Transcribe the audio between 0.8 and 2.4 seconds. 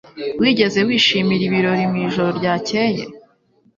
wishimira ibirori mu ijoro